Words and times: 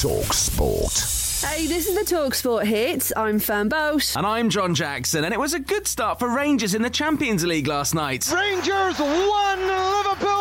Talk 0.00 0.32
Sport. 0.32 0.92
Hey, 1.44 1.66
this 1.66 1.88
is 1.88 1.96
the 1.96 2.14
Talksport 2.14 2.64
hit. 2.66 3.10
I'm 3.16 3.40
Fern 3.40 3.68
Bosch. 3.68 4.14
And 4.14 4.24
I'm 4.24 4.48
John 4.48 4.72
Jackson, 4.72 5.24
and 5.24 5.34
it 5.34 5.40
was 5.40 5.54
a 5.54 5.58
good 5.58 5.88
start 5.88 6.20
for 6.20 6.32
Rangers 6.32 6.74
in 6.74 6.82
the 6.82 6.90
Champions 6.90 7.44
League 7.44 7.66
last 7.66 7.96
night. 7.96 8.30
Rangers 8.32 8.96
1, 8.96 9.58
Liverpool 9.58 10.37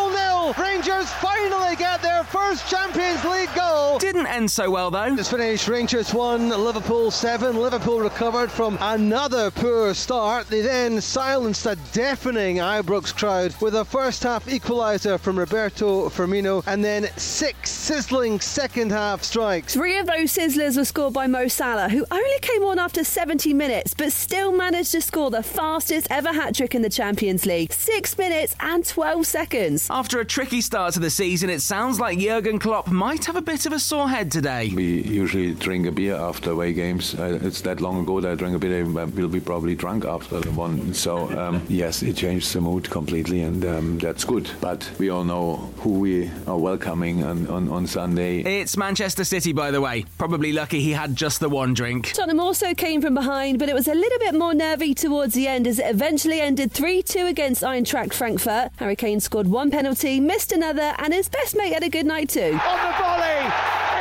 nil. 0.48 0.64
Rangers 0.64 1.12
finally 1.14 1.76
get 1.76 2.02
their 2.02 2.24
first 2.24 2.70
Champions 2.70 3.24
League 3.26 3.54
goal. 3.56 3.98
Didn't 4.00 4.28
end 4.28 4.50
so 4.50 4.70
well 4.70 4.92
though. 4.92 5.14
It's 5.14 5.30
finished 5.30 5.68
Rangers 5.68 6.14
1, 6.14 6.50
Liverpool 6.50 7.12
7. 7.12 7.58
Liverpool 7.58 8.00
recovered 8.00 8.52
from 8.52 8.78
another 8.82 9.52
poor 9.52 9.94
start. 9.94 10.48
They 10.48 10.62
then 10.62 11.02
silenced 11.02 11.66
a 11.66 11.76
deafening 11.94 12.58
Ibrox 12.58 13.16
crowd 13.16 13.56
with 13.62 13.76
a 13.76 13.86
first 13.86 14.24
half 14.24 14.46
equaliser 14.46 15.20
from 15.20 15.38
Roberto 15.38 16.10
Firmino 16.10 16.64
and 16.68 16.84
then 16.84 17.08
six 17.18 17.72
sizzling 17.72 18.40
second 18.40 18.92
half 18.92 19.24
strikes. 19.24 19.74
Three 19.74 19.98
of 19.98 20.08
those 20.08 20.34
sizzlers 20.34 20.78
were 20.78 20.86
scored 20.86 21.14
by 21.14 21.28
Mo 21.28 21.48
Salah, 21.48 21.90
who 21.90 22.06
only 22.12 22.40
came 22.42 22.64
on 22.64 22.80
after 22.80 23.04
70 23.04 23.54
minutes, 23.54 23.94
but 23.94 24.12
still 24.12 24.52
managed 24.52 24.92
to 24.92 25.02
score 25.02 25.32
the 25.32 25.44
fastest 25.44 26.08
ever 26.10 26.32
hat 26.32 26.56
trick 26.56 26.76
in 26.76 26.82
the 26.82 26.90
Champions 26.90 27.46
League. 27.46 27.74
Six 27.74 28.18
minutes 28.18 28.56
and 28.60 28.86
12 28.86 29.26
seconds. 29.26 29.88
After 29.90 30.20
a 30.20 30.26
tricky 30.38 30.62
start 30.62 30.94
to 30.94 31.00
the 31.00 31.10
season, 31.10 31.50
it 31.50 31.64
sounds 31.64 32.00
like 32.00 32.20
Jurgen 32.20 32.60
Klopp 32.60 32.90
might 32.90 33.26
have 33.26 33.36
a 33.36 33.42
bit 33.42 33.66
of 33.66 33.74
a 33.74 33.80
sore 33.80 34.08
head 34.08 34.32
today. 34.32 34.72
We 34.72 35.02
usually 35.02 35.56
drink 35.56 35.88
a 35.88 35.92
beer 35.92 36.14
after 36.14 36.52
away 36.52 36.74
games. 36.74 37.16
Uh, 37.16 37.40
it's 37.42 37.62
that 37.62 37.82
long 37.82 38.02
ago 38.02 38.22
that 38.22 38.34
I 38.34 38.36
drank 38.36 38.56
a 38.56 38.60
beer. 38.60 38.86
We'll 38.86 39.30
be 39.30 39.40
probably 39.40 39.74
drunk 39.74 40.06
after 40.06 40.40
the 40.40 40.52
one. 40.52 40.94
So 40.94 41.36
um, 41.40 41.64
yes, 41.70 42.04
it 42.04 42.18
changed 42.18 42.54
the 42.54 42.62
mood 42.62 42.88
completely, 42.88 43.42
and 43.42 43.66
um, 43.66 43.98
that's 43.98 44.26
good. 44.26 44.48
But 44.62 44.88
we 45.00 45.10
all 45.10 45.24
know 45.24 45.56
who 45.78 45.98
we 45.98 46.30
are 46.46 46.60
welcoming 46.60 47.24
on, 47.24 47.48
on, 47.48 47.68
on 47.70 47.88
Sunday. 47.88 48.42
It's 48.42 48.78
Manchester 48.78 49.24
City, 49.24 49.54
by 49.54 49.72
the 49.72 49.82
way. 49.82 50.06
Probably 50.20 50.54
lucky 50.54 50.82
he 50.82 50.92
had 50.92 51.16
just 51.16 51.40
the 51.40 51.50
one 51.50 51.74
drink. 51.74 52.12
Tottenham 52.14 52.40
also 52.40 52.76
came 52.76 53.02
from 53.02 53.16
behind, 53.16 53.58
but 53.58 53.70
it 53.70 53.74
was 53.74 53.88
a 53.88 53.96
little 53.96 54.20
bit 54.20 54.36
more 54.36 54.54
nervy 54.54 54.94
towards 54.94 55.34
the 55.34 55.48
end 55.48 55.66
as 55.66 55.80
it 55.80 55.88
eventually 55.88 56.42
ended 56.42 56.74
3 56.74 57.02
2 57.02 57.26
against 57.26 57.64
Eintracht 57.64 58.14
Frankfurt. 58.14 58.72
Harry 58.76 58.96
Kane 58.96 59.20
scored 59.20 59.48
one 59.48 59.72
penalty, 59.72 60.27
missed 60.28 60.52
another, 60.52 60.94
and 61.00 61.14
his 61.14 61.30
best 61.30 61.56
mate 61.56 61.74
had 61.74 61.84
a 61.84 61.90
good 61.90 62.06
night 62.06 62.28
too. 62.28 62.52
On 62.52 62.80
the 62.84 62.94
volley, 63.00 63.40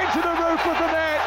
into 0.03 0.21
the 0.21 0.35
roof 0.43 0.61
of 0.67 0.77
the 0.77 0.91
net, 0.91 1.23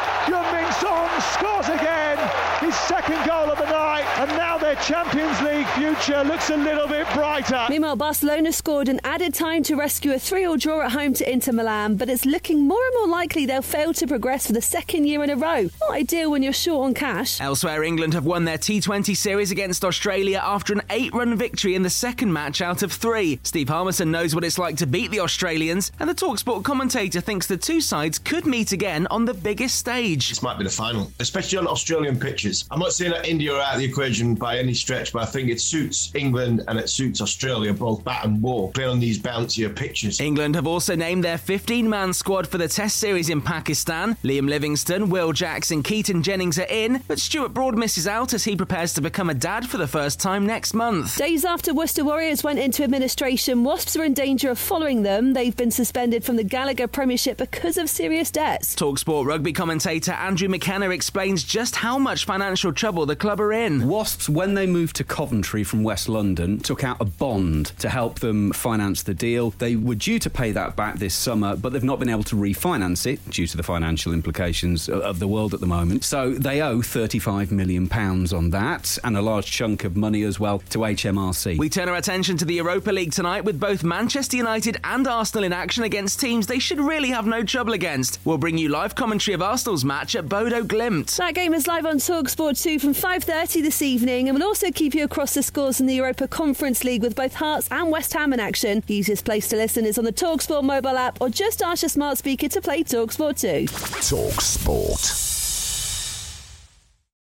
Min 0.52 0.70
Son 0.76 1.08
scores 1.32 1.68
again, 1.72 2.18
his 2.60 2.76
second 2.76 3.24
goal 3.26 3.50
of 3.50 3.56
the 3.56 3.64
night, 3.64 4.04
and 4.20 4.30
now 4.36 4.58
their 4.70 4.82
Champions 4.82 5.40
League 5.42 5.66
future 5.70 6.22
looks 6.22 6.48
a 6.50 6.56
little 6.56 6.86
bit 6.86 7.04
brighter. 7.12 7.66
Meanwhile, 7.68 7.96
Barcelona 7.96 8.52
scored 8.52 8.88
an 8.88 9.00
added 9.02 9.34
time 9.34 9.64
to 9.64 9.74
rescue 9.74 10.12
a 10.12 10.18
3 10.18 10.42
0 10.42 10.56
draw 10.58 10.82
at 10.82 10.92
home 10.92 11.12
to 11.14 11.28
Inter 11.28 11.50
Milan, 11.50 11.96
but 11.96 12.08
it's 12.08 12.24
looking 12.24 12.68
more 12.68 12.80
and 12.80 12.94
more 12.94 13.08
likely 13.08 13.46
they'll 13.46 13.62
fail 13.62 13.92
to 13.94 14.06
progress 14.06 14.46
for 14.46 14.52
the 14.52 14.62
second 14.62 15.06
year 15.06 15.24
in 15.24 15.30
a 15.30 15.34
row. 15.34 15.68
Not 15.80 15.90
ideal 15.90 16.30
when 16.30 16.44
you're 16.44 16.52
short 16.52 16.86
on 16.86 16.94
cash. 16.94 17.40
Elsewhere, 17.40 17.82
England 17.82 18.14
have 18.14 18.24
won 18.24 18.44
their 18.44 18.58
T20 18.58 19.16
series 19.16 19.50
against 19.50 19.84
Australia 19.84 20.40
after 20.40 20.72
an 20.72 20.82
eight 20.88 21.12
run 21.12 21.36
victory 21.36 21.74
in 21.74 21.82
the 21.82 21.90
second 21.90 22.32
match 22.32 22.60
out 22.60 22.84
of 22.84 22.92
three. 22.92 23.40
Steve 23.42 23.70
Harmison 23.70 24.12
knows 24.12 24.36
what 24.36 24.44
it's 24.44 24.58
like 24.58 24.76
to 24.76 24.86
beat 24.86 25.10
the 25.10 25.18
Australians, 25.18 25.90
and 25.98 26.08
the 26.08 26.14
Talksport 26.14 26.62
commentator 26.62 27.20
thinks 27.20 27.48
the 27.48 27.56
two 27.56 27.80
sides 27.80 28.20
could 28.20 28.46
meet 28.46 28.70
again 28.70 29.08
on 29.10 29.24
the 29.24 29.34
biggest 29.34 29.76
stage. 29.76 30.28
This 30.28 30.44
might 30.44 30.58
be 30.58 30.64
the 30.64 30.70
final, 30.70 31.10
especially 31.18 31.58
on 31.58 31.66
Australian 31.66 32.20
pitches. 32.20 32.66
I'm 32.70 32.78
not 32.78 32.92
saying 32.92 33.10
that 33.10 33.26
India 33.26 33.52
are 33.52 33.60
out 33.60 33.74
of 33.74 33.80
the 33.80 33.86
equation 33.86 34.36
by 34.36 34.59
any 34.60 34.74
stretch, 34.74 35.12
but 35.12 35.22
I 35.22 35.26
think 35.26 35.48
it 35.48 35.60
suits 35.60 36.12
England 36.14 36.62
and 36.68 36.78
it 36.78 36.88
suits 36.88 37.20
Australia, 37.20 37.72
both 37.72 38.04
bat 38.04 38.24
and 38.24 38.40
ball, 38.40 38.70
playing 38.72 38.90
on 38.90 39.00
these 39.00 39.18
bouncier 39.18 39.74
pitches. 39.74 40.20
England 40.20 40.54
have 40.54 40.66
also 40.66 40.94
named 40.94 41.24
their 41.24 41.38
15 41.38 41.88
man 41.88 42.12
squad 42.12 42.46
for 42.46 42.58
the 42.58 42.68
Test 42.68 42.98
series 42.98 43.28
in 43.28 43.40
Pakistan. 43.40 44.16
Liam 44.22 44.48
Livingstone, 44.48 45.10
Will 45.10 45.32
Jackson, 45.32 45.82
Keaton 45.82 46.22
Jennings 46.22 46.58
are 46.58 46.66
in, 46.68 47.02
but 47.08 47.18
Stuart 47.18 47.54
Broad 47.54 47.76
misses 47.76 48.06
out 48.06 48.32
as 48.32 48.44
he 48.44 48.54
prepares 48.54 48.94
to 48.94 49.00
become 49.00 49.30
a 49.30 49.34
dad 49.34 49.68
for 49.68 49.78
the 49.78 49.88
first 49.88 50.20
time 50.20 50.46
next 50.46 50.74
month. 50.74 51.16
Days 51.16 51.44
after 51.44 51.74
Worcester 51.74 52.04
Warriors 52.04 52.44
went 52.44 52.58
into 52.58 52.84
administration, 52.84 53.64
Wasps 53.64 53.96
are 53.96 54.04
in 54.04 54.14
danger 54.14 54.50
of 54.50 54.58
following 54.58 55.02
them. 55.02 55.32
They've 55.32 55.56
been 55.56 55.70
suspended 55.70 56.24
from 56.24 56.36
the 56.36 56.44
Gallagher 56.44 56.86
Premiership 56.86 57.38
because 57.38 57.76
of 57.76 57.88
serious 57.88 58.30
debts. 58.30 58.74
Talksport 58.76 59.26
rugby 59.26 59.52
commentator 59.52 60.12
Andrew 60.12 60.48
McKenna 60.48 60.90
explains 60.90 61.42
just 61.42 61.76
how 61.76 61.98
much 61.98 62.24
financial 62.24 62.72
trouble 62.72 63.06
the 63.06 63.16
club 63.16 63.40
are 63.40 63.52
in. 63.52 63.88
Wasps, 63.88 64.28
when 64.50 64.56
they 64.56 64.66
moved 64.66 64.96
to 64.96 65.04
Coventry 65.04 65.62
from 65.62 65.84
West 65.84 66.08
London, 66.08 66.58
took 66.58 66.82
out 66.82 66.96
a 66.98 67.04
bond 67.04 67.66
to 67.78 67.88
help 67.88 68.18
them 68.18 68.50
finance 68.50 69.04
the 69.04 69.14
deal. 69.14 69.50
They 69.50 69.76
were 69.76 69.94
due 69.94 70.18
to 70.18 70.28
pay 70.28 70.50
that 70.50 70.74
back 70.74 70.96
this 70.96 71.14
summer, 71.14 71.54
but 71.54 71.72
they've 71.72 71.84
not 71.84 72.00
been 72.00 72.08
able 72.08 72.24
to 72.24 72.34
refinance 72.34 73.06
it 73.06 73.24
due 73.30 73.46
to 73.46 73.56
the 73.56 73.62
financial 73.62 74.12
implications 74.12 74.88
of 74.88 75.20
the 75.20 75.28
world 75.28 75.54
at 75.54 75.60
the 75.60 75.68
moment. 75.68 76.02
So 76.02 76.32
they 76.32 76.60
owe 76.62 76.78
£35 76.78 77.52
million 77.52 77.88
on 77.92 78.50
that 78.50 78.98
and 79.04 79.16
a 79.16 79.22
large 79.22 79.48
chunk 79.48 79.84
of 79.84 79.96
money 79.96 80.24
as 80.24 80.40
well 80.40 80.58
to 80.70 80.78
HMRC. 80.78 81.56
We 81.56 81.68
turn 81.68 81.88
our 81.88 81.94
attention 81.94 82.36
to 82.38 82.44
the 82.44 82.54
Europa 82.54 82.90
League 82.90 83.12
tonight 83.12 83.44
with 83.44 83.60
both 83.60 83.84
Manchester 83.84 84.36
United 84.36 84.78
and 84.82 85.06
Arsenal 85.06 85.44
in 85.44 85.52
action 85.52 85.84
against 85.84 86.18
teams 86.18 86.48
they 86.48 86.58
should 86.58 86.80
really 86.80 87.10
have 87.10 87.24
no 87.24 87.44
trouble 87.44 87.72
against. 87.72 88.18
We'll 88.24 88.36
bring 88.36 88.58
you 88.58 88.68
live 88.68 88.96
commentary 88.96 89.36
of 89.36 89.42
Arsenal's 89.42 89.84
match 89.84 90.16
at 90.16 90.28
Bodo 90.28 90.64
Glimt. 90.64 91.14
That 91.18 91.36
game 91.36 91.54
is 91.54 91.68
live 91.68 91.86
on 91.86 91.98
Talksport 91.98 92.60
2 92.60 92.80
from 92.80 92.94
5.30 92.94 93.62
this 93.62 93.80
evening 93.80 94.28
and 94.28 94.36
we'll 94.36 94.39
also 94.42 94.70
keep 94.70 94.94
you 94.94 95.04
across 95.04 95.34
the 95.34 95.42
scores 95.42 95.80
in 95.80 95.86
the 95.86 95.94
Europa 95.94 96.28
Conference 96.28 96.84
League 96.84 97.02
with 97.02 97.14
both 97.14 97.34
Hearts 97.34 97.68
and 97.70 97.90
West 97.90 98.12
Ham 98.14 98.32
in 98.32 98.40
action. 98.40 98.82
The 98.86 98.94
easiest 98.94 99.24
place 99.24 99.48
to 99.48 99.56
listen 99.56 99.84
is 99.84 99.98
on 99.98 100.04
the 100.04 100.12
Talksport 100.12 100.62
mobile 100.62 100.96
app 100.96 101.20
or 101.20 101.28
just 101.28 101.62
ask 101.62 101.82
your 101.82 101.88
smart 101.88 102.18
speaker 102.18 102.48
to 102.48 102.60
play 102.60 102.82
Talksport 102.82 103.40
2. 103.40 103.66
Talk 103.66 104.40
Sport. 104.40 105.29